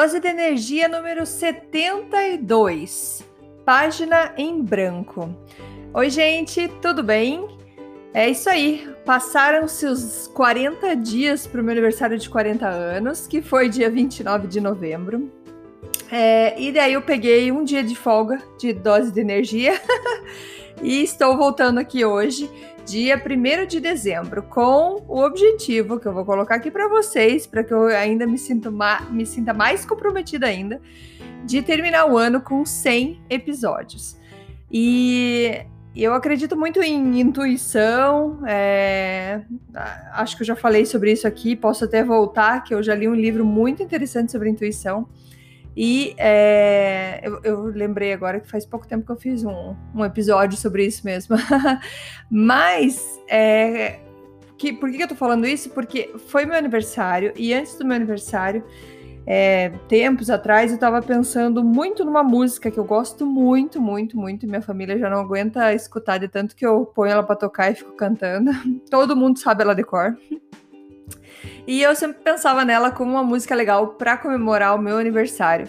Dose 0.00 0.18
de 0.18 0.28
energia 0.28 0.88
número 0.88 1.26
72, 1.26 3.22
página 3.66 4.32
em 4.34 4.62
branco. 4.62 5.28
Oi, 5.92 6.08
gente, 6.08 6.68
tudo 6.80 7.02
bem? 7.02 7.46
É 8.14 8.26
isso 8.30 8.48
aí, 8.48 8.88
passaram-se 9.04 9.84
os 9.84 10.26
40 10.28 10.96
dias 10.96 11.46
para 11.46 11.60
o 11.60 11.62
meu 11.62 11.72
aniversário 11.72 12.16
de 12.16 12.30
40 12.30 12.66
anos, 12.66 13.26
que 13.26 13.42
foi 13.42 13.68
dia 13.68 13.90
29 13.90 14.48
de 14.48 14.58
novembro. 14.58 15.30
É, 16.10 16.58
e 16.58 16.72
daí 16.72 16.94
eu 16.94 17.02
peguei 17.02 17.52
um 17.52 17.62
dia 17.62 17.84
de 17.84 17.94
folga 17.94 18.42
de 18.58 18.72
dose 18.72 19.12
de 19.12 19.20
energia 19.20 19.78
e 20.82 21.02
estou 21.02 21.36
voltando 21.36 21.76
aqui 21.76 22.06
hoje 22.06 22.48
dia 22.90 23.16
1 23.16 23.66
de 23.66 23.78
dezembro, 23.78 24.42
com 24.42 25.04
o 25.06 25.22
objetivo 25.22 26.00
que 26.00 26.08
eu 26.08 26.12
vou 26.12 26.24
colocar 26.24 26.56
aqui 26.56 26.72
para 26.72 26.88
vocês, 26.88 27.46
para 27.46 27.62
que 27.62 27.72
eu 27.72 27.86
ainda 27.86 28.26
me, 28.26 28.36
sinto 28.36 28.72
me 29.10 29.24
sinta 29.24 29.54
mais 29.54 29.86
comprometida 29.86 30.46
ainda, 30.46 30.80
de 31.44 31.62
terminar 31.62 32.06
o 32.06 32.18
ano 32.18 32.40
com 32.40 32.66
100 32.66 33.22
episódios. 33.30 34.16
E 34.72 35.62
eu 35.94 36.12
acredito 36.12 36.56
muito 36.56 36.82
em 36.82 37.20
intuição, 37.20 38.40
é... 38.44 39.42
acho 40.14 40.36
que 40.36 40.42
eu 40.42 40.46
já 40.46 40.56
falei 40.56 40.84
sobre 40.84 41.12
isso 41.12 41.28
aqui, 41.28 41.54
posso 41.54 41.84
até 41.84 42.02
voltar, 42.02 42.64
que 42.64 42.74
eu 42.74 42.82
já 42.82 42.94
li 42.94 43.08
um 43.08 43.14
livro 43.14 43.44
muito 43.44 43.84
interessante 43.84 44.32
sobre 44.32 44.50
intuição. 44.50 45.08
E 45.76 46.14
é, 46.18 47.20
eu, 47.22 47.40
eu, 47.44 47.64
lembrei 47.66 48.12
agora 48.12 48.40
que 48.40 48.50
faz 48.50 48.66
pouco 48.66 48.86
tempo 48.86 49.06
que 49.06 49.12
eu 49.12 49.16
fiz 49.16 49.44
um, 49.44 49.74
um 49.94 50.04
episódio 50.04 50.58
sobre 50.58 50.84
isso 50.84 51.04
mesmo. 51.04 51.36
Mas, 52.28 53.20
é, 53.28 54.00
que, 54.58 54.72
por 54.72 54.90
que 54.90 55.02
eu 55.02 55.08
tô 55.08 55.14
falando 55.14 55.46
isso? 55.46 55.70
Porque 55.70 56.12
foi 56.26 56.44
meu 56.44 56.56
aniversário 56.56 57.32
e 57.36 57.54
antes 57.54 57.76
do 57.76 57.84
meu 57.84 57.96
aniversário, 57.96 58.64
é, 59.26 59.70
tempos 59.88 60.28
atrás, 60.28 60.72
eu 60.72 60.78
tava 60.78 61.00
pensando 61.00 61.62
muito 61.62 62.04
numa 62.04 62.22
música 62.22 62.70
que 62.70 62.78
eu 62.78 62.84
gosto 62.84 63.24
muito, 63.24 63.80
muito, 63.80 64.16
muito. 64.18 64.46
Minha 64.46 64.60
família 64.60 64.98
já 64.98 65.08
não 65.08 65.20
aguenta 65.20 65.72
escutar 65.72 66.18
de 66.18 66.28
tanto 66.28 66.56
que 66.56 66.66
eu 66.66 66.84
ponho 66.84 67.12
ela 67.12 67.22
pra 67.22 67.36
tocar 67.36 67.70
e 67.70 67.74
fico 67.74 67.92
cantando. 67.92 68.50
Todo 68.90 69.16
mundo 69.16 69.38
sabe 69.38 69.62
ela 69.62 69.74
de 69.74 69.84
cor. 69.84 70.16
E 71.70 71.82
eu 71.84 71.94
sempre 71.94 72.20
pensava 72.20 72.64
nela 72.64 72.90
como 72.90 73.12
uma 73.12 73.22
música 73.22 73.54
legal 73.54 73.90
para 73.90 74.16
comemorar 74.16 74.74
o 74.74 74.82
meu 74.82 74.98
aniversário. 74.98 75.68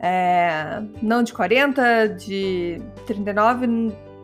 É, 0.00 0.82
não 1.02 1.22
de 1.22 1.34
40, 1.34 2.08
de 2.08 2.80
39, 3.04 3.66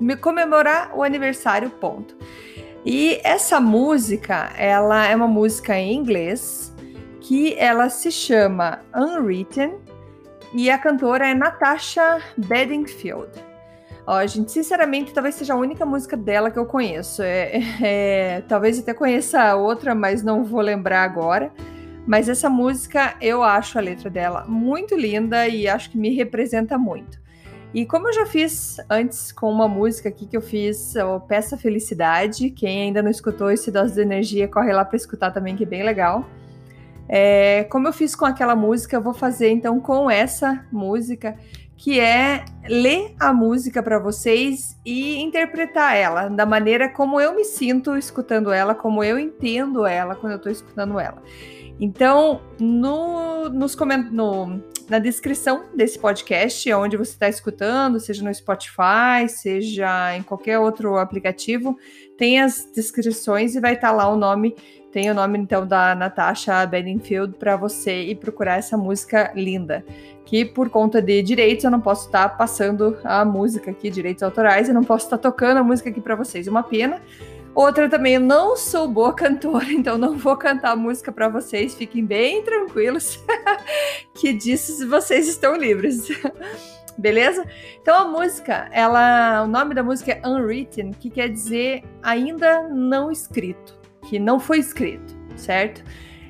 me 0.00 0.16
comemorar 0.16 0.90
o 0.96 1.02
aniversário, 1.02 1.68
ponto. 1.68 2.16
E 2.82 3.20
essa 3.22 3.60
música, 3.60 4.54
ela 4.56 5.06
é 5.06 5.14
uma 5.14 5.28
música 5.28 5.76
em 5.76 5.94
inglês 5.94 6.74
que 7.20 7.54
ela 7.58 7.90
se 7.90 8.10
chama 8.10 8.80
Unwritten 8.96 9.74
e 10.54 10.70
a 10.70 10.78
cantora 10.78 11.28
é 11.28 11.34
Natasha 11.34 12.22
Bedingfield. 12.38 13.51
Ó, 14.06 14.26
gente, 14.26 14.50
sinceramente, 14.50 15.12
talvez 15.12 15.36
seja 15.36 15.54
a 15.54 15.56
única 15.56 15.86
música 15.86 16.16
dela 16.16 16.50
que 16.50 16.58
eu 16.58 16.66
conheço. 16.66 17.22
É, 17.22 17.60
é, 17.80 18.40
talvez 18.48 18.78
até 18.78 18.92
conheça 18.92 19.54
outra, 19.54 19.94
mas 19.94 20.22
não 20.22 20.44
vou 20.44 20.60
lembrar 20.60 21.02
agora. 21.04 21.52
Mas 22.04 22.28
essa 22.28 22.50
música, 22.50 23.14
eu 23.20 23.44
acho 23.44 23.78
a 23.78 23.80
letra 23.80 24.10
dela 24.10 24.44
muito 24.48 24.96
linda 24.96 25.46
e 25.46 25.68
acho 25.68 25.90
que 25.90 25.96
me 25.96 26.14
representa 26.14 26.76
muito. 26.76 27.22
E 27.72 27.86
como 27.86 28.08
eu 28.08 28.12
já 28.12 28.26
fiz 28.26 28.76
antes 28.90 29.32
com 29.32 29.50
uma 29.50 29.66
música 29.66 30.08
aqui 30.08 30.26
que 30.26 30.36
eu 30.36 30.42
fiz, 30.42 30.94
o 30.96 31.20
Peça 31.20 31.56
Felicidade, 31.56 32.50
quem 32.50 32.82
ainda 32.82 33.02
não 33.02 33.10
escutou 33.10 33.50
esse 33.50 33.70
Dose 33.70 33.94
de 33.94 34.02
Energia, 34.02 34.46
corre 34.46 34.72
lá 34.72 34.84
para 34.84 34.96
escutar 34.96 35.30
também, 35.30 35.56
que 35.56 35.62
é 35.62 35.66
bem 35.66 35.82
legal. 35.82 36.28
É, 37.08 37.64
como 37.64 37.88
eu 37.88 37.92
fiz 37.92 38.14
com 38.14 38.26
aquela 38.26 38.54
música, 38.54 38.96
eu 38.96 39.00
vou 39.00 39.14
fazer 39.14 39.50
então 39.50 39.80
com 39.80 40.10
essa 40.10 40.66
música 40.70 41.36
que 41.82 41.98
é 41.98 42.44
ler 42.68 43.12
a 43.18 43.32
música 43.32 43.82
para 43.82 43.98
vocês 43.98 44.78
e 44.86 45.20
interpretar 45.20 45.96
ela 45.96 46.28
da 46.28 46.46
maneira 46.46 46.88
como 46.88 47.20
eu 47.20 47.34
me 47.34 47.44
sinto 47.44 47.96
escutando 47.96 48.52
ela, 48.52 48.72
como 48.72 49.02
eu 49.02 49.18
entendo 49.18 49.84
ela 49.84 50.14
quando 50.14 50.34
eu 50.34 50.36
estou 50.36 50.52
escutando 50.52 51.00
ela. 51.00 51.20
Então, 51.80 52.40
no, 52.60 53.48
nos 53.48 53.74
no, 54.12 54.62
na 54.88 55.00
descrição 55.00 55.64
desse 55.74 55.98
podcast, 55.98 56.72
onde 56.72 56.96
você 56.96 57.14
está 57.14 57.28
escutando, 57.28 57.98
seja 57.98 58.22
no 58.22 58.32
Spotify, 58.32 59.28
seja 59.28 60.16
em 60.16 60.22
qualquer 60.22 60.60
outro 60.60 60.98
aplicativo, 60.98 61.76
tem 62.16 62.40
as 62.40 62.64
descrições 62.72 63.56
e 63.56 63.60
vai 63.60 63.74
estar 63.74 63.88
tá 63.88 63.92
lá 63.92 64.08
o 64.08 64.14
nome 64.14 64.54
tem 64.92 65.10
o 65.10 65.14
nome 65.14 65.38
então 65.38 65.66
da 65.66 65.94
Natasha 65.94 66.66
Bedingfield 66.66 67.34
para 67.38 67.56
você 67.56 68.02
ir 68.02 68.16
procurar 68.16 68.58
essa 68.58 68.76
música 68.76 69.32
linda. 69.34 69.82
Que 70.26 70.44
por 70.44 70.68
conta 70.68 71.00
de 71.00 71.22
direitos 71.22 71.64
eu 71.64 71.70
não 71.70 71.80
posso 71.80 72.06
estar 72.06 72.28
tá 72.28 72.36
passando 72.36 72.98
a 73.02 73.24
música 73.24 73.70
aqui, 73.70 73.88
direitos 73.88 74.22
autorais, 74.22 74.68
eu 74.68 74.74
não 74.74 74.84
posso 74.84 75.06
estar 75.06 75.16
tá 75.16 75.30
tocando 75.30 75.56
a 75.56 75.64
música 75.64 75.88
aqui 75.88 76.00
para 76.00 76.14
vocês. 76.14 76.46
Uma 76.46 76.62
pena. 76.62 77.00
Outra 77.54 77.88
também, 77.88 78.14
eu 78.14 78.20
não 78.20 78.56
sou 78.56 78.86
boa 78.86 79.14
cantora, 79.14 79.64
então 79.72 79.96
não 79.96 80.16
vou 80.16 80.36
cantar 80.36 80.76
música 80.76 81.10
para 81.10 81.28
vocês, 81.28 81.74
fiquem 81.74 82.04
bem 82.04 82.42
tranquilos, 82.42 83.22
que 84.14 84.32
disso 84.32 84.88
vocês 84.88 85.28
estão 85.28 85.56
livres. 85.56 86.08
Beleza? 86.96 87.46
Então 87.80 87.96
a 87.96 88.04
música, 88.06 88.68
ela, 88.72 89.42
o 89.42 89.46
nome 89.46 89.74
da 89.74 89.82
música 89.82 90.12
é 90.12 90.26
Unwritten, 90.26 90.92
que 90.92 91.10
quer 91.10 91.28
dizer 91.28 91.82
ainda 92.02 92.68
não 92.68 93.10
escrito 93.10 93.81
que 94.12 94.18
não 94.18 94.38
foi 94.38 94.58
escrito, 94.58 95.16
certo? 95.34 95.82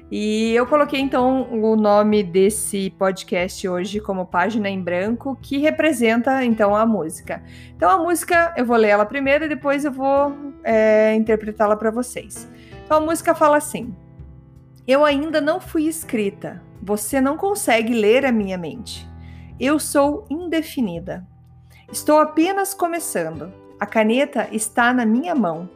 E 0.08 0.54
eu 0.54 0.64
coloquei 0.68 1.00
então 1.00 1.48
o 1.50 1.74
nome 1.74 2.22
desse 2.22 2.90
podcast 2.90 3.68
hoje 3.68 3.98
como 3.98 4.24
página 4.24 4.70
em 4.70 4.80
branco, 4.80 5.36
que 5.42 5.58
representa 5.58 6.44
então 6.44 6.76
a 6.76 6.86
música. 6.86 7.42
Então 7.74 7.90
a 7.90 7.98
música 7.98 8.54
eu 8.56 8.64
vou 8.64 8.76
ler 8.76 8.90
ela 8.90 9.04
primeiro 9.04 9.46
e 9.46 9.48
depois 9.48 9.84
eu 9.84 9.90
vou 9.90 10.32
é, 10.62 11.12
interpretá-la 11.16 11.74
para 11.74 11.90
vocês. 11.90 12.48
Então 12.84 12.98
a 12.98 13.00
música 13.00 13.34
fala 13.34 13.56
assim: 13.56 13.92
Eu 14.86 15.04
ainda 15.04 15.40
não 15.40 15.60
fui 15.60 15.88
escrita, 15.88 16.62
você 16.80 17.20
não 17.20 17.36
consegue 17.36 17.92
ler 17.92 18.24
a 18.24 18.30
minha 18.30 18.56
mente. 18.56 19.10
Eu 19.58 19.80
sou 19.80 20.24
indefinida. 20.30 21.26
Estou 21.90 22.20
apenas 22.20 22.74
começando. 22.74 23.52
A 23.80 23.86
caneta 23.86 24.46
está 24.52 24.94
na 24.94 25.04
minha 25.04 25.34
mão. 25.34 25.68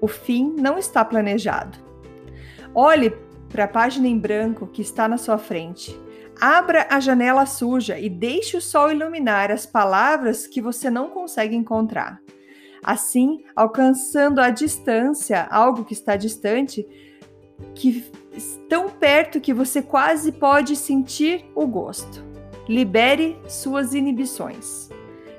O 0.00 0.08
fim 0.08 0.54
não 0.56 0.78
está 0.78 1.04
planejado. 1.04 1.78
Olhe 2.74 3.10
para 3.48 3.64
a 3.64 3.68
página 3.68 4.06
em 4.06 4.18
branco 4.18 4.66
que 4.66 4.82
está 4.82 5.08
na 5.08 5.18
sua 5.18 5.38
frente. 5.38 5.98
Abra 6.40 6.86
a 6.88 7.00
janela 7.00 7.46
suja 7.46 7.98
e 7.98 8.08
deixe 8.08 8.56
o 8.56 8.62
sol 8.62 8.92
iluminar 8.92 9.50
as 9.50 9.66
palavras 9.66 10.46
que 10.46 10.60
você 10.60 10.88
não 10.88 11.10
consegue 11.10 11.56
encontrar. 11.56 12.20
Assim, 12.82 13.42
alcançando 13.56 14.40
a 14.40 14.50
distância, 14.50 15.48
algo 15.50 15.84
que 15.84 15.94
está 15.94 16.14
distante, 16.14 16.86
que 17.74 18.04
tão 18.68 18.88
perto 18.88 19.40
que 19.40 19.52
você 19.52 19.82
quase 19.82 20.30
pode 20.30 20.76
sentir 20.76 21.44
o 21.54 21.66
gosto. 21.66 22.24
Libere 22.68 23.36
suas 23.48 23.94
inibições. 23.94 24.90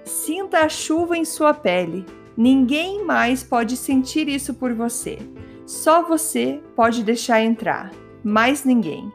Sinta 0.03 0.59
a 0.59 0.69
chuva 0.69 1.15
em 1.15 1.23
sua 1.23 1.53
pele, 1.53 2.05
Ninguém 2.39 3.03
mais 3.03 3.43
pode 3.43 3.75
sentir 3.75 4.29
isso 4.29 4.53
por 4.53 4.73
você. 4.73 5.17
Só 5.65 6.07
você 6.07 6.63
pode 6.73 7.03
deixar 7.03 7.41
entrar, 7.41 7.91
mais 8.23 8.63
ninguém. 8.63 9.11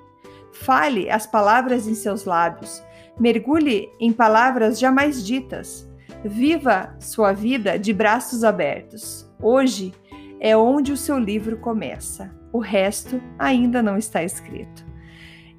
Fale 0.53 1.09
as 1.09 1.26
palavras 1.26 1.88
em 1.88 1.94
seus 1.94 2.26
lábios. 2.26 2.82
Mergulhe 3.19 3.88
em 3.99 4.12
palavras 4.12 4.79
jamais 4.79 5.25
ditas. 5.25 5.91
Viva 6.23 6.94
sua 7.00 7.32
vida 7.32 7.79
de 7.79 7.94
braços 7.94 8.44
abertos. 8.44 9.27
Hoje 9.41 9.94
é 10.38 10.55
onde 10.55 10.93
o 10.93 10.97
seu 10.97 11.19
livro 11.19 11.56
começa. 11.56 12.31
O 12.53 12.59
resto 12.59 13.23
ainda 13.38 13.82
não 13.82 13.97
está 13.97 14.23
escrito. 14.23 14.85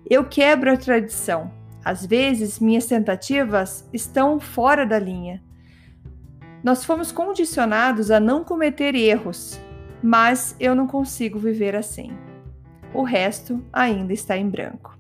Eu 0.08 0.24
quebro 0.24 0.72
a 0.72 0.78
tradição. 0.78 1.52
Às 1.84 2.06
vezes 2.06 2.60
minhas 2.60 2.86
tentativas 2.86 3.90
estão 3.92 4.40
fora 4.40 4.86
da 4.86 5.00
linha 5.00 5.44
Nós 6.66 6.84
fomos 6.84 7.12
condicionados 7.12 8.10
a 8.10 8.20
não 8.20 8.44
cometer 8.44 8.96
erros, 8.96 9.62
mas 10.02 10.56
eu 10.60 10.74
não 10.74 10.88
consigo 10.88 11.38
viver 11.38 11.76
assim. 11.76 12.12
O 12.92 13.04
resto 13.04 13.64
ainda 13.72 14.12
está 14.12 14.36
em 14.36 14.50
branco. 14.50 14.98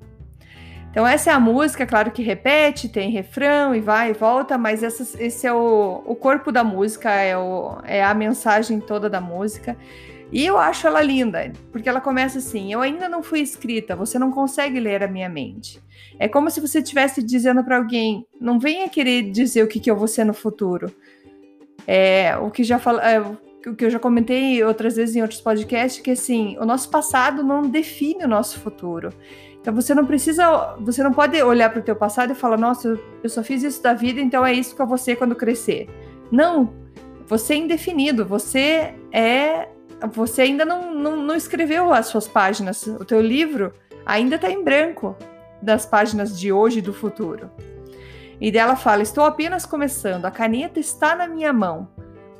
Então, 0.91 1.07
essa 1.07 1.31
é 1.31 1.33
a 1.33 1.39
música, 1.39 1.87
claro 1.87 2.11
que 2.11 2.21
repete, 2.21 2.87
tem 2.87 3.09
refrão 3.09 3.73
e 3.73 3.81
vai 3.81 4.11
e 4.11 4.13
volta, 4.13 4.59
mas 4.59 4.83
essa, 4.83 5.19
esse 5.19 5.47
é 5.47 5.51
o, 5.51 6.03
o 6.05 6.15
corpo 6.15 6.51
da 6.51 6.63
música, 6.63 7.09
é, 7.09 7.35
o, 7.35 7.79
é 7.83 8.03
a 8.03 8.13
mensagem 8.13 8.79
toda 8.79 9.09
da 9.09 9.19
música. 9.19 9.75
E 10.31 10.45
eu 10.45 10.59
acho 10.59 10.85
ela 10.85 11.01
linda, 11.01 11.51
porque 11.71 11.89
ela 11.89 11.99
começa 11.99 12.37
assim: 12.37 12.71
Eu 12.71 12.81
ainda 12.81 13.09
não 13.09 13.23
fui 13.23 13.39
escrita, 13.39 13.95
você 13.95 14.19
não 14.19 14.31
consegue 14.31 14.79
ler 14.79 15.01
a 15.01 15.07
minha 15.07 15.29
mente. 15.29 15.81
É 16.19 16.27
como 16.27 16.51
se 16.51 16.61
você 16.61 16.77
estivesse 16.77 17.23
dizendo 17.23 17.63
para 17.63 17.77
alguém: 17.77 18.23
Não 18.39 18.59
venha 18.59 18.87
querer 18.87 19.31
dizer 19.31 19.63
o 19.63 19.67
que, 19.67 19.79
que 19.79 19.89
eu 19.89 19.95
vou 19.95 20.07
ser 20.07 20.25
no 20.25 20.33
futuro. 20.33 20.93
É, 21.87 22.35
o 22.37 22.49
que 22.49 22.63
já 22.63 22.79
fala, 22.79 23.01
é, 23.01 23.19
o 23.19 23.75
que 23.75 23.85
eu 23.85 23.89
já 23.89 23.99
comentei 23.99 24.63
outras 24.63 24.95
vezes 24.95 25.15
em 25.15 25.21
outros 25.21 25.41
podcasts, 25.41 26.01
que 26.01 26.11
assim, 26.11 26.57
o 26.59 26.65
nosso 26.65 26.89
passado 26.89 27.43
não 27.43 27.63
define 27.63 28.23
o 28.23 28.27
nosso 28.27 28.59
futuro. 28.59 29.09
Então 29.59 29.73
você 29.73 29.95
não 29.95 30.05
precisa, 30.05 30.75
você 30.79 31.01
não 31.01 31.11
pode 31.11 31.41
olhar 31.41 31.71
para 31.71 31.79
o 31.79 31.83
teu 31.83 31.95
passado 31.95 32.31
e 32.31 32.35
falar, 32.35 32.57
nossa, 32.57 32.99
eu 33.23 33.29
só 33.29 33.41
fiz 33.41 33.63
isso 33.63 33.81
da 33.81 33.93
vida, 33.93 34.21
então 34.21 34.45
é 34.45 34.53
isso 34.53 34.75
que 34.75 34.81
eu 34.81 34.85
vou 34.85 34.97
ser 34.97 35.15
quando 35.15 35.35
crescer. 35.35 35.89
Não, 36.31 36.71
você 37.27 37.53
é 37.53 37.57
indefinido, 37.57 38.25
você 38.25 38.93
é, 39.11 39.67
você 40.13 40.43
ainda 40.43 40.65
não, 40.65 40.93
não, 40.93 41.17
não 41.17 41.35
escreveu 41.35 41.91
as 41.91 42.05
suas 42.05 42.27
páginas, 42.27 42.85
o 42.85 43.03
teu 43.03 43.19
livro 43.19 43.73
ainda 44.05 44.35
está 44.35 44.51
em 44.51 44.63
branco 44.63 45.15
das 45.61 45.85
páginas 45.85 46.39
de 46.39 46.51
hoje 46.51 46.79
e 46.79 46.81
do 46.81 46.93
futuro. 46.93 47.49
E 48.39 48.51
dela 48.51 48.75
fala: 48.75 49.01
Estou 49.01 49.23
apenas 49.23 49.65
começando, 49.65 50.25
a 50.25 50.31
caneta 50.31 50.79
está 50.79 51.15
na 51.15 51.27
minha 51.27 51.53
mão, 51.53 51.89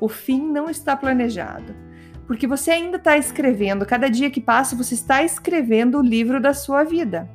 o 0.00 0.08
fim 0.08 0.40
não 0.40 0.68
está 0.68 0.96
planejado 0.96 1.86
porque 2.26 2.46
você 2.46 2.72
ainda 2.72 2.96
está 2.96 3.16
escrevendo, 3.16 3.86
cada 3.86 4.10
dia 4.10 4.30
que 4.30 4.40
passa 4.40 4.76
você 4.76 4.94
está 4.94 5.22
escrevendo 5.22 5.98
o 5.98 6.02
livro 6.02 6.40
da 6.40 6.52
sua 6.52 6.82
vida. 6.82 7.30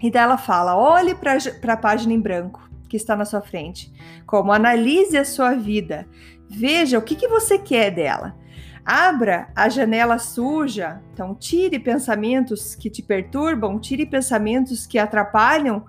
E 0.00 0.10
daí 0.10 0.22
ela 0.22 0.38
fala: 0.38 0.76
olhe 0.76 1.14
para 1.14 1.72
a 1.72 1.76
página 1.76 2.12
em 2.12 2.20
branco 2.20 2.64
que 2.88 2.96
está 2.96 3.16
na 3.16 3.24
sua 3.24 3.40
frente, 3.40 3.92
como 4.24 4.52
analise 4.52 5.18
a 5.18 5.24
sua 5.24 5.54
vida, 5.54 6.06
veja 6.48 6.98
o 6.98 7.02
que, 7.02 7.16
que 7.16 7.26
você 7.26 7.58
quer 7.58 7.90
dela. 7.90 8.36
Abra 8.84 9.48
a 9.56 9.68
janela 9.68 10.16
suja, 10.16 11.02
então 11.12 11.34
tire 11.34 11.80
pensamentos 11.80 12.76
que 12.76 12.88
te 12.88 13.02
perturbam, 13.02 13.80
tire 13.80 14.06
pensamentos 14.06 14.86
que 14.86 15.00
atrapalham 15.00 15.84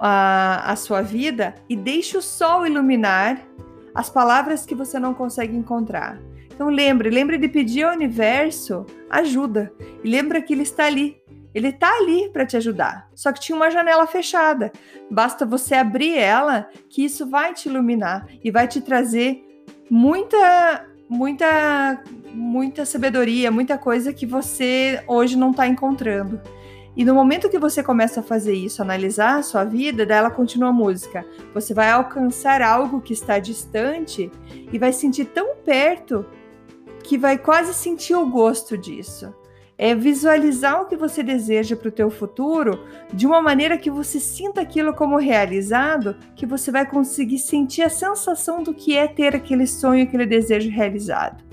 a, 0.00 0.72
a 0.72 0.76
sua 0.76 1.02
vida 1.02 1.54
e 1.68 1.76
deixe 1.76 2.16
o 2.16 2.22
sol 2.22 2.66
iluminar 2.66 3.40
as 3.94 4.10
palavras 4.10 4.66
que 4.66 4.74
você 4.74 4.98
não 4.98 5.14
consegue 5.14 5.56
encontrar. 5.56 6.18
Então 6.56 6.68
lembre, 6.68 7.10
lembre 7.10 7.38
de 7.38 7.48
pedir 7.48 7.84
ao 7.84 7.94
universo 7.94 8.86
ajuda. 9.10 9.72
E 10.02 10.08
lembra 10.08 10.40
que 10.40 10.52
ele 10.54 10.62
está 10.62 10.86
ali. 10.86 11.20
Ele 11.54 11.68
está 11.68 11.90
ali 11.98 12.28
para 12.30 12.44
te 12.44 12.56
ajudar. 12.56 13.08
Só 13.14 13.32
que 13.32 13.40
tinha 13.40 13.56
uma 13.56 13.70
janela 13.70 14.06
fechada. 14.06 14.70
Basta 15.10 15.46
você 15.46 15.74
abrir 15.74 16.16
ela 16.16 16.68
que 16.88 17.04
isso 17.04 17.28
vai 17.28 17.54
te 17.54 17.68
iluminar 17.68 18.26
e 18.44 18.50
vai 18.50 18.68
te 18.68 18.80
trazer 18.80 19.42
muita 19.90 20.86
muita 21.08 22.02
muita 22.34 22.84
sabedoria, 22.84 23.50
muita 23.50 23.78
coisa 23.78 24.12
que 24.12 24.26
você 24.26 25.02
hoje 25.06 25.36
não 25.36 25.50
está 25.50 25.66
encontrando. 25.66 26.40
E 26.96 27.04
no 27.04 27.14
momento 27.14 27.50
que 27.50 27.58
você 27.58 27.82
começa 27.82 28.20
a 28.20 28.22
fazer 28.22 28.54
isso, 28.54 28.80
analisar 28.80 29.38
a 29.38 29.42
sua 29.42 29.64
vida, 29.64 30.06
dela 30.06 30.30
continua 30.30 30.70
a 30.70 30.72
música. 30.72 31.26
Você 31.52 31.74
vai 31.74 31.90
alcançar 31.90 32.62
algo 32.62 33.02
que 33.02 33.12
está 33.12 33.38
distante 33.38 34.30
e 34.72 34.78
vai 34.78 34.94
sentir 34.94 35.26
tão 35.26 35.56
perto 35.56 36.24
que 37.02 37.18
vai 37.18 37.36
quase 37.36 37.74
sentir 37.74 38.14
o 38.14 38.26
gosto 38.26 38.78
disso. 38.78 39.32
É 39.78 39.94
visualizar 39.94 40.80
o 40.80 40.86
que 40.86 40.96
você 40.96 41.22
deseja 41.22 41.76
para 41.76 41.88
o 41.88 41.92
teu 41.92 42.10
futuro 42.10 42.80
de 43.12 43.26
uma 43.26 43.42
maneira 43.42 43.76
que 43.76 43.90
você 43.90 44.18
sinta 44.18 44.62
aquilo 44.62 44.94
como 44.94 45.18
realizado, 45.18 46.16
que 46.34 46.46
você 46.46 46.70
vai 46.70 46.86
conseguir 46.86 47.38
sentir 47.38 47.82
a 47.82 47.90
sensação 47.90 48.62
do 48.62 48.72
que 48.72 48.96
é 48.96 49.06
ter 49.06 49.36
aquele 49.36 49.66
sonho, 49.66 50.04
aquele 50.04 50.24
desejo 50.24 50.70
realizado. 50.70 51.44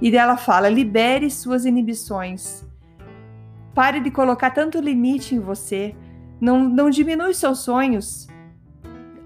E 0.00 0.08
dela 0.08 0.36
fala: 0.36 0.68
libere 0.68 1.28
suas 1.28 1.64
inibições. 1.64 2.67
Pare 3.74 4.00
de 4.00 4.10
colocar 4.10 4.50
tanto 4.50 4.80
limite 4.80 5.34
em 5.34 5.40
você. 5.40 5.94
Não, 6.40 6.68
não 6.68 6.90
diminui 6.90 7.34
seus 7.34 7.60
sonhos. 7.60 8.26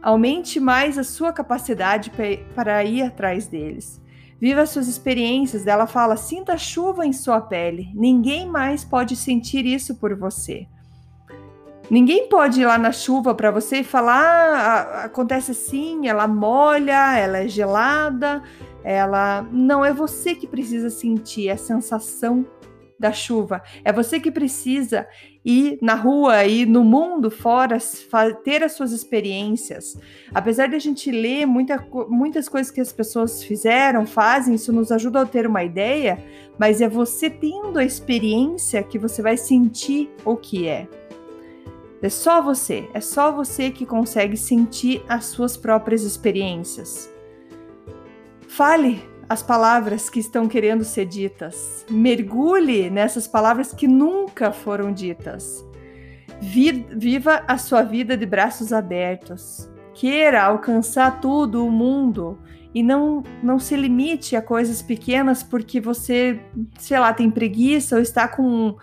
Aumente 0.03 0.59
mais 0.59 0.99
a 0.99 1.05
sua 1.05 1.33
capacidade 1.33 2.13
para 2.55 2.85
ir 2.85 3.03
atrás 3.03 3.47
deles. 3.47 4.03
Viva 4.41 4.67
suas 4.67 4.89
experiências. 4.89 5.67
Ela 5.67 5.87
fala: 5.87 6.17
sinta 6.17 6.59
chuva 6.59 7.07
em 7.07 7.13
sua 7.13 7.41
pele. 7.41 7.93
Ninguém 7.95 8.49
mais 8.49 8.85
pode 8.85 9.15
sentir 9.15 9.65
isso 9.65 9.95
por 9.95 10.17
você. 10.17 10.67
Ninguém 11.89 12.29
pode 12.29 12.61
ir 12.61 12.67
lá 12.67 12.79
na 12.79 12.91
chuva 12.91 13.35
para 13.35 13.51
você 13.51 13.81
e 13.81 13.85
falar: 13.85 14.19
ah, 14.19 15.05
acontece 15.05 15.53
assim, 15.53 16.09
ela 16.09 16.27
molha, 16.27 17.17
ela 17.17 17.39
é 17.39 17.47
gelada, 17.49 18.43
ela. 18.83 19.47
Não, 19.53 19.85
é 19.85 19.93
você 19.93 20.35
que 20.35 20.47
precisa 20.47 20.91
sentir 20.91 21.49
a 21.49 21.57
sensação 21.57 22.45
da 23.03 23.13
chuva. 23.13 23.61
É 23.85 23.93
você 23.93 24.21
que 24.21 24.31
precisa 24.31 25.07
ir 25.45 25.77
na 25.83 25.95
rua 25.95 26.45
e 26.45 26.65
no 26.65 26.85
mundo 26.85 27.31
fora 27.31 27.77
ter 28.45 28.63
as 28.63 28.73
suas 28.73 28.93
experiências. 28.93 29.99
Apesar 30.33 30.69
de 30.69 30.77
a 30.77 30.79
gente 30.79 31.11
ler 31.11 31.45
muita, 31.45 31.85
muitas 32.09 32.49
coisas 32.49 32.71
que 32.71 32.81
as 32.81 32.93
pessoas 32.93 33.43
fizeram, 33.43 34.07
fazem, 34.07 34.55
isso 34.55 34.73
nos 34.73 34.93
ajuda 34.93 35.21
a 35.21 35.27
ter 35.27 35.47
uma 35.47 35.65
ideia, 35.65 36.25
mas 36.57 36.81
é 36.81 36.89
você 36.89 37.29
tendo 37.29 37.79
a 37.79 37.85
experiência 37.85 38.83
que 38.83 38.99
você 38.99 39.21
vai 39.21 39.37
sentir 39.37 40.09
o 40.25 40.37
que 40.37 40.69
é. 40.69 40.89
É 42.01 42.09
só 42.09 42.41
você, 42.41 42.89
é 42.95 43.01
só 43.01 43.31
você 43.33 43.71
que 43.71 43.85
consegue 43.85 44.37
sentir 44.37 45.05
as 45.09 45.27
suas 45.27 45.57
próprias 45.57 46.03
experiências. 46.03 47.13
Fale 48.49 49.12
as 49.33 49.43
palavras 49.43 50.11
que 50.11 50.21
estão 50.21 50.47
querendo 50.47 50.85
ser 50.85 51.07
ditas. 51.07 51.87
Mergulhe 51.91 52.91
nessas 52.91 53.27
palavras 53.27 53.73
que 53.73 53.89
nunca 53.89 54.53
foram 54.53 54.93
ditas. 54.93 55.65
Viva 56.41 57.43
a 57.49 57.57
sua 57.57 57.83
vida 57.83 58.17
de 58.17 58.27
braços 58.27 58.73
abertos. 58.73 59.71
Queira 59.95 60.43
alcançar 60.43 61.21
tudo 61.21 61.67
o 61.67 61.71
mundo 61.71 62.39
e 62.75 62.83
não, 62.83 63.23
não 63.43 63.59
se 63.59 63.77
limite 63.77 64.35
a 64.37 64.43
coisas 64.43 64.83
pequenas 64.83 65.43
porque 65.43 65.81
você, 65.81 66.41
sei 66.79 66.99
lá, 66.99 67.13
tem 67.13 67.31
preguiça 67.31 67.97
ou 67.97 68.03
está 68.03 68.27
com 68.29 68.77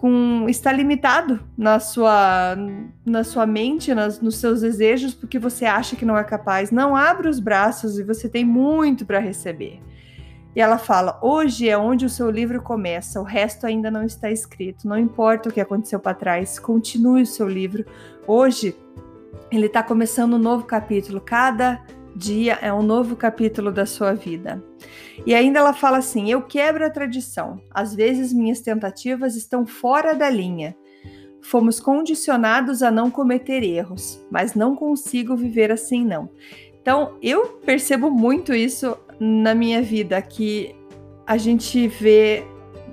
com 0.00 0.46
está 0.48 0.72
limitado 0.72 1.40
na 1.58 1.78
sua 1.78 2.56
na 3.04 3.22
sua 3.22 3.46
mente, 3.46 3.94
nas, 3.94 4.18
nos 4.18 4.36
seus 4.36 4.62
desejos, 4.62 5.12
porque 5.12 5.38
você 5.38 5.66
acha 5.66 5.94
que 5.94 6.06
não 6.06 6.16
é 6.16 6.24
capaz. 6.24 6.70
Não 6.70 6.96
abre 6.96 7.28
os 7.28 7.38
braços 7.38 7.98
e 7.98 8.02
você 8.02 8.26
tem 8.26 8.42
muito 8.42 9.04
para 9.04 9.18
receber. 9.18 9.78
E 10.56 10.60
ela 10.60 10.78
fala: 10.78 11.18
hoje 11.20 11.68
é 11.68 11.76
onde 11.76 12.06
o 12.06 12.08
seu 12.08 12.30
livro 12.30 12.62
começa, 12.62 13.20
o 13.20 13.24
resto 13.24 13.66
ainda 13.66 13.90
não 13.90 14.02
está 14.02 14.30
escrito. 14.30 14.88
Não 14.88 14.96
importa 14.96 15.50
o 15.50 15.52
que 15.52 15.60
aconteceu 15.60 16.00
para 16.00 16.14
trás, 16.14 16.58
continue 16.58 17.20
o 17.20 17.26
seu 17.26 17.46
livro. 17.46 17.84
Hoje 18.26 18.74
ele 19.52 19.66
está 19.66 19.82
começando 19.82 20.32
um 20.32 20.38
novo 20.38 20.64
capítulo. 20.64 21.20
Cada 21.20 21.78
dia 22.20 22.58
é 22.60 22.70
um 22.70 22.82
novo 22.82 23.16
capítulo 23.16 23.72
da 23.72 23.86
sua 23.86 24.12
vida. 24.12 24.62
E 25.24 25.34
ainda 25.34 25.58
ela 25.58 25.72
fala 25.72 25.96
assim: 25.98 26.30
Eu 26.30 26.42
quebro 26.42 26.84
a 26.84 26.90
tradição. 26.90 27.60
Às 27.70 27.94
vezes 27.94 28.32
minhas 28.32 28.60
tentativas 28.60 29.34
estão 29.34 29.66
fora 29.66 30.14
da 30.14 30.28
linha. 30.28 30.76
Fomos 31.42 31.80
condicionados 31.80 32.82
a 32.82 32.90
não 32.90 33.10
cometer 33.10 33.62
erros, 33.62 34.22
mas 34.30 34.54
não 34.54 34.76
consigo 34.76 35.34
viver 35.34 35.72
assim, 35.72 36.04
não. 36.04 36.28
Então, 36.82 37.16
eu 37.22 37.46
percebo 37.64 38.10
muito 38.10 38.54
isso 38.54 38.94
na 39.18 39.54
minha 39.54 39.80
vida, 39.80 40.20
que 40.20 40.76
a 41.26 41.38
gente 41.38 41.88
vê. 41.88 42.44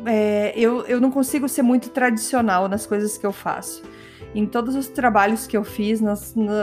É, 0.06 0.54
eu, 0.56 0.86
eu 0.86 1.02
não 1.02 1.12
consigo 1.12 1.50
ser 1.50 1.64
muito 1.64 1.90
tradicional 1.90 2.70
nas 2.70 2.86
coisas 2.86 3.18
que 3.18 3.26
eu 3.26 3.34
faço 3.34 3.84
em 4.36 4.46
todos 4.46 4.76
os 4.76 4.88
trabalhos 4.88 5.48
que 5.48 5.56
eu 5.58 5.64
fiz, 5.64 6.02
no, 6.02 6.14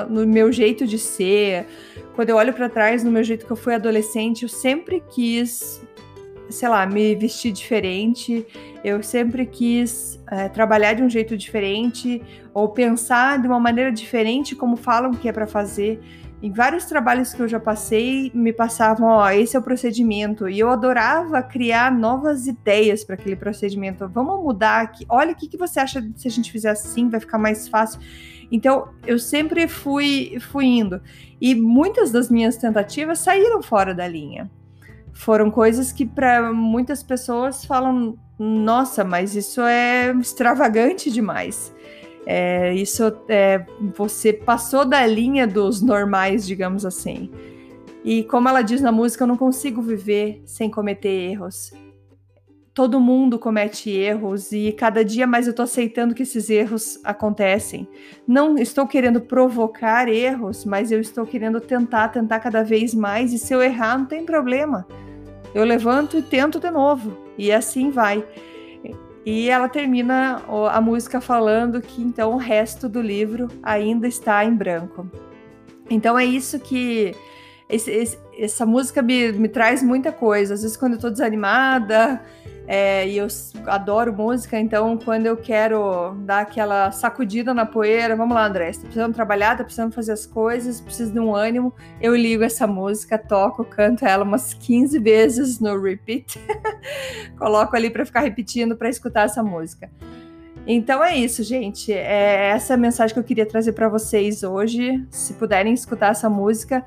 no 0.09 0.27
meu 0.27 0.53
jeito 0.53 0.87
de 0.87 0.99
ser. 0.99 1.67
Quando 2.15 2.31
eu 2.31 2.37
olho 2.37 2.53
para 2.53 2.69
trás, 2.69 3.03
no 3.03 3.11
meu 3.11 3.25
jeito 3.25 3.47
que 3.47 3.53
eu 3.53 3.57
fui 3.57 3.75
adolescente, 3.75 4.43
eu 4.43 4.49
sempre 4.49 5.03
quis, 5.11 5.83
sei 6.49 6.69
lá, 6.69 6.87
me 6.87 7.15
vestir 7.15 7.53
diferente. 7.53 8.47
Eu 8.85 9.03
sempre 9.03 9.47
quis 9.47 10.21
é, 10.31 10.49
trabalhar 10.49 10.95
de 10.95 11.03
um 11.03 11.09
jeito 11.09 11.37
diferente 11.37 12.23
ou 12.53 12.69
pensar 12.69 13.41
de 13.41 13.47
uma 13.47 13.59
maneira 13.59 13.91
diferente, 13.91 14.55
como 14.55 14.77
falam 14.77 15.13
que 15.13 15.29
é 15.29 15.33
para 15.33 15.47
fazer. 15.47 16.01
Em 16.45 16.53
vários 16.53 16.85
trabalhos 16.85 17.33
que 17.33 17.41
eu 17.41 17.49
já 17.49 17.59
passei, 17.59 18.31
me 18.35 18.53
passavam, 18.53 19.09
ó, 19.09 19.31
esse 19.31 19.57
é 19.57 19.59
o 19.59 19.63
procedimento. 19.63 20.47
E 20.47 20.59
eu 20.59 20.69
adorava 20.69 21.43
criar 21.43 21.91
novas 21.91 22.47
ideias 22.47 23.03
para 23.03 23.15
aquele 23.15 23.35
procedimento. 23.35 24.07
Vamos 24.07 24.45
mudar 24.45 24.83
aqui. 24.83 25.07
Olha 25.09 25.33
o 25.33 25.35
que, 25.35 25.49
que 25.49 25.57
você 25.57 25.81
acha 25.81 26.07
se 26.15 26.29
a 26.29 26.31
gente 26.31 26.53
fizer 26.53 26.69
assim, 26.69 27.09
vai 27.09 27.19
ficar 27.19 27.39
mais 27.39 27.67
fácil. 27.67 27.99
Então, 28.53 28.91
eu 29.07 29.19
sempre 29.19 29.67
fui, 29.67 30.37
fui 30.39 30.67
indo. 30.67 31.01
E 31.41 31.55
muitas 31.55 32.13
das 32.13 32.29
minhas 32.29 32.59
tentativas 32.59 33.21
saíram 33.21 33.63
fora 33.63 33.95
da 33.95 34.07
linha. 34.07 34.51
Foram 35.15 35.51
coisas 35.51 35.93
que, 35.93 36.05
para 36.05 36.53
muitas 36.53 37.03
pessoas, 37.03 37.65
falam: 37.65 38.19
nossa, 38.39 39.03
mas 39.03 39.35
isso 39.35 39.63
é 39.63 40.13
extravagante 40.21 41.11
demais. 41.11 41.75
É, 42.27 42.75
isso 42.75 43.03
é, 43.29 43.67
você 43.95 44.33
passou 44.33 44.85
da 44.85 45.07
linha 45.07 45.47
dos 45.47 45.83
normais, 45.83 46.47
digamos 46.47 46.85
assim. 46.87 47.31
E 48.05 48.25
como 48.25 48.49
ela 48.49 48.63
diz 48.63 48.81
na 48.81 48.93
música, 48.93 49.25
eu 49.25 49.29
não 49.29 49.37
consigo 49.37 49.81
viver 49.81 50.43
sem 50.45 50.71
cometer 50.71 51.09
erros 51.09 51.73
todo 52.75 53.01
mundo 53.01 53.39
comete 53.39 53.89
erros 53.89 54.51
e 54.51 54.73
cada 54.73 55.05
dia 55.05 55.27
mais 55.29 55.47
eu 55.47 55.53
estou 55.53 55.63
aceitando 55.63 56.13
que 56.13 56.25
esses 56.25 56.51
erros 56.51 56.99
acontecem. 57.05 57.89
Não 58.27 58.59
estou 58.59 58.85
querendo 58.87 59.21
provocar 59.21 60.09
erros, 60.09 60.65
mas 60.65 60.91
eu 60.91 61.01
estou 61.01 61.25
querendo 61.25 61.61
tentar, 61.61 62.09
tentar 62.09 62.41
cada 62.41 62.65
vez 62.65 62.93
mais 62.93 63.33
e 63.33 63.39
se 63.39 63.55
eu 63.55 63.63
errar 63.63 63.97
não 63.97 64.07
tem 64.07 64.27
problema. 64.27 64.87
Eu 65.55 65.65
levanto 65.65 66.19
e 66.19 66.23
tento 66.23 66.59
de 66.59 66.69
novo 66.69 67.17
e 67.39 67.53
assim 67.53 67.91
vai. 67.91 68.27
E 69.25 69.49
ela 69.49 69.69
termina 69.69 70.43
a 70.71 70.81
música 70.81 71.21
falando 71.21 71.81
que 71.81 72.03
então 72.03 72.35
o 72.35 72.37
resto 72.37 72.89
do 72.89 73.01
livro 73.01 73.49
ainda 73.63 74.07
está 74.07 74.45
em 74.45 74.55
branco. 74.55 75.09
Então 75.89 76.19
é 76.19 76.25
isso 76.25 76.59
que 76.59 77.15
esse, 77.69 77.91
esse, 77.91 78.19
essa 78.39 78.67
música 78.67 79.01
me, 79.01 79.33
me 79.33 79.49
traz 79.49 79.83
muita 79.83 80.13
coisa. 80.13 80.55
Às 80.55 80.63
vezes 80.63 80.77
quando 80.77 80.93
eu 80.93 80.97
estou 80.97 81.11
desanimada, 81.11 82.21
é, 82.67 83.07
e 83.07 83.19
eu 83.19 83.27
adoro 83.67 84.13
música, 84.13 84.59
então 84.59 84.97
quando 84.97 85.27
eu 85.27 85.37
quero 85.37 86.15
dar 86.21 86.41
aquela 86.41 86.91
sacudida 86.93 87.53
na 87.53 87.67
poeira, 87.67 88.17
vamos 88.17 88.35
lá, 88.35 88.47
André, 88.47 88.73
tá 88.73 88.81
precisando 88.81 89.15
trabalhar, 89.15 89.57
tá 89.57 89.65
precisando 89.65 89.93
fazer 89.93 90.13
as 90.13 90.25
coisas, 90.25 90.81
precisa 90.81 91.13
de 91.13 91.21
um 91.21 91.35
ânimo, 91.35 91.75
eu 92.01 92.17
ligo 92.17 92.43
essa 92.43 92.67
música, 92.67 93.19
toco, 93.19 93.65
canto 93.65 94.07
ela 94.07 94.25
umas 94.25 94.55
15 94.55 94.99
vezes 94.99 95.61
no 95.61 95.79
repeat, 95.79 96.41
coloco 97.37 97.77
ali 97.77 97.91
para 97.91 98.07
ficar 98.07 98.21
repetindo 98.21 98.77
para 98.77 98.89
escutar 98.89 99.25
essa 99.25 99.43
música. 99.43 99.91
Então 100.67 101.05
é 101.05 101.15
isso, 101.15 101.43
gente. 101.43 101.93
É 101.93 102.49
essa 102.51 102.73
é 102.73 102.75
a 102.75 102.79
mensagem 102.79 103.13
que 103.13 103.21
eu 103.21 103.25
queria 103.25 103.45
trazer 103.45 103.73
para 103.73 103.87
vocês 103.87 104.43
hoje. 104.43 105.05
Se 105.11 105.35
puderem 105.35 105.75
escutar 105.75 106.13
essa 106.13 106.31
música, 106.31 106.83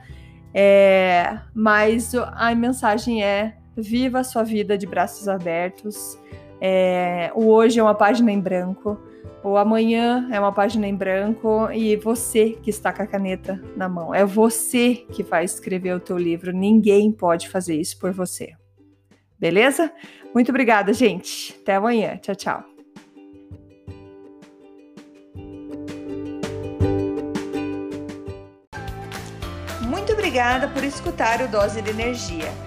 é... 0.52 1.38
mas 1.54 2.16
a 2.16 2.56
mensagem 2.56 3.24
é 3.24 3.57
Viva 3.78 4.20
a 4.20 4.24
sua 4.24 4.44
vida 4.44 4.76
de 4.78 4.88
braços 4.88 5.28
abertos. 5.28 6.18
É, 6.60 7.32
o 7.36 7.46
hoje 7.46 7.80
é 7.80 7.84
uma 7.84 7.94
página 7.94 8.32
em 8.32 8.40
branco. 8.40 9.00
O 9.44 9.56
amanhã 9.56 10.28
é 10.32 10.40
uma 10.40 10.52
página 10.52 10.88
em 10.88 10.96
branco 10.96 11.70
e 11.72 11.96
você 11.96 12.50
que 12.50 12.72
está 12.72 12.92
com 12.92 13.04
a 13.04 13.08
caneta 13.08 13.62
na 13.76 13.88
mão. 13.88 14.14
É 14.14 14.26
você 14.26 14.96
que 14.96 15.22
vai 15.22 15.46
escrever 15.46 15.94
o 15.94 16.00
teu 16.00 16.18
livro. 16.18 16.52
Ninguém 16.52 17.12
pode 17.12 17.48
fazer 17.48 17.76
isso 17.76 18.00
por 18.00 18.12
você. 18.12 18.54
Beleza? 19.40 19.92
Muito 20.34 20.50
obrigada, 20.50 20.92
gente. 20.92 21.56
Até 21.62 21.76
amanhã. 21.76 22.18
Tchau, 22.18 22.36
tchau. 22.36 22.64
Muito 29.88 30.14
obrigada 30.14 30.68
por 30.68 30.84
escutar 30.84 31.42
o 31.42 31.48
Dose 31.48 31.82
de 31.82 31.92
Energia. 31.92 32.67